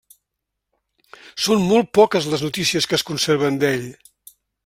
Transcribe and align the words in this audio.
Són 1.47 1.61
molt 1.73 1.91
poques 1.99 2.31
les 2.33 2.45
notícies 2.47 2.89
que 2.93 2.99
es 3.01 3.05
conserven 3.13 3.63
d'ell. 3.65 3.87